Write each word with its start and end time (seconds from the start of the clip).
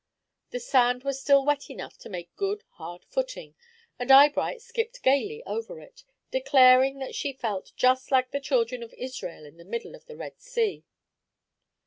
The 0.49 0.59
sand 0.59 1.03
was 1.03 1.21
still 1.21 1.45
wet 1.45 1.69
enough 1.69 1.95
to 1.99 2.09
make 2.09 2.35
good 2.35 2.63
hard 2.71 3.05
footing, 3.05 3.53
and 3.99 4.09
Eyebright 4.11 4.59
skipped 4.59 5.03
gayly 5.03 5.43
over 5.43 5.79
it, 5.79 6.03
declaring 6.31 6.97
that 6.97 7.13
she 7.13 7.33
felt 7.33 7.71
just 7.75 8.09
like 8.11 8.31
the 8.31 8.39
children 8.39 8.81
of 8.81 8.95
Israel 8.95 9.45
in 9.45 9.57
the 9.57 9.63
middle 9.63 9.93
of 9.93 10.07
the 10.07 10.17
Red 10.17 10.41
Sea. 10.41 10.83